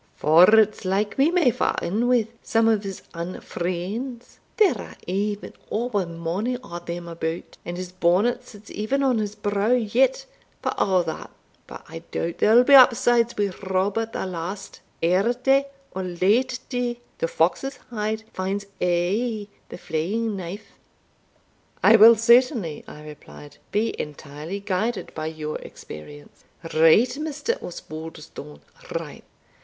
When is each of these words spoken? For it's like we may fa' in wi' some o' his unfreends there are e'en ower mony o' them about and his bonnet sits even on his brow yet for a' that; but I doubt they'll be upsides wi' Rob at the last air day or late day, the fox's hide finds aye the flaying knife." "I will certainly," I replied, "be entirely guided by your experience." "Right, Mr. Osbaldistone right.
For 0.15 0.45
it's 0.59 0.83
like 0.83 1.13
we 1.15 1.29
may 1.29 1.51
fa' 1.51 1.77
in 1.79 2.07
wi' 2.07 2.27
some 2.41 2.67
o' 2.67 2.79
his 2.79 3.03
unfreends 3.13 4.39
there 4.57 4.75
are 4.75 4.95
e'en 5.07 5.53
ower 5.71 6.07
mony 6.07 6.57
o' 6.63 6.79
them 6.79 7.07
about 7.07 7.57
and 7.63 7.77
his 7.77 7.91
bonnet 7.91 8.43
sits 8.47 8.71
even 8.71 9.03
on 9.03 9.19
his 9.19 9.35
brow 9.35 9.73
yet 9.73 10.25
for 10.59 10.73
a' 10.75 11.03
that; 11.05 11.29
but 11.67 11.85
I 11.87 11.99
doubt 12.09 12.39
they'll 12.39 12.63
be 12.63 12.73
upsides 12.73 13.35
wi' 13.37 13.51
Rob 13.61 13.95
at 13.99 14.13
the 14.13 14.25
last 14.25 14.81
air 15.03 15.33
day 15.33 15.67
or 15.91 16.01
late 16.01 16.57
day, 16.67 16.99
the 17.19 17.27
fox's 17.27 17.77
hide 17.91 18.23
finds 18.33 18.65
aye 18.81 19.47
the 19.69 19.77
flaying 19.77 20.35
knife." 20.35 20.79
"I 21.83 21.95
will 21.95 22.15
certainly," 22.15 22.83
I 22.87 23.03
replied, 23.07 23.57
"be 23.71 23.93
entirely 24.01 24.61
guided 24.61 25.13
by 25.13 25.27
your 25.27 25.59
experience." 25.59 26.43
"Right, 26.73 27.07
Mr. 27.09 27.61
Osbaldistone 27.61 28.61
right. 28.97 29.23